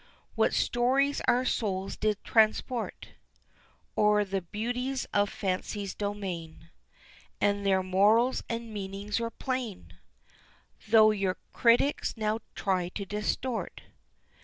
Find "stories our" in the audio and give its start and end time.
0.55-1.45